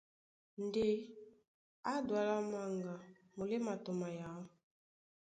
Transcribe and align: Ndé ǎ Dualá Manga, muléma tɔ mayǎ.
Ndé 0.65 0.85
ǎ 1.91 1.93
Dualá 2.07 2.37
Manga, 2.51 2.93
muléma 3.35 3.73
tɔ 3.83 3.91
mayǎ. 3.99 4.29